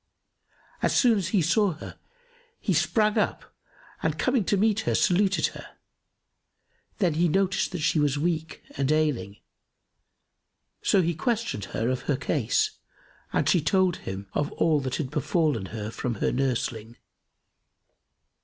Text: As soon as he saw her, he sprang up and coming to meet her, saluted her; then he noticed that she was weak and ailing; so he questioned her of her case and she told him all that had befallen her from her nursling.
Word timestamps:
As 0.81 0.95
soon 0.97 1.19
as 1.19 1.27
he 1.27 1.43
saw 1.43 1.73
her, 1.73 1.99
he 2.59 2.73
sprang 2.73 3.19
up 3.19 3.53
and 4.01 4.17
coming 4.17 4.43
to 4.45 4.57
meet 4.57 4.79
her, 4.79 4.95
saluted 4.95 5.49
her; 5.53 5.77
then 6.97 7.13
he 7.13 7.27
noticed 7.27 7.71
that 7.71 7.81
she 7.85 7.99
was 7.99 8.17
weak 8.17 8.63
and 8.75 8.91
ailing; 8.91 9.37
so 10.81 11.03
he 11.03 11.13
questioned 11.13 11.65
her 11.65 11.87
of 11.89 12.01
her 12.09 12.17
case 12.17 12.79
and 13.31 13.47
she 13.47 13.61
told 13.61 13.97
him 13.97 14.27
all 14.33 14.79
that 14.79 14.95
had 14.95 15.11
befallen 15.11 15.67
her 15.67 15.91
from 15.91 16.15
her 16.15 16.31
nursling. 16.31 16.97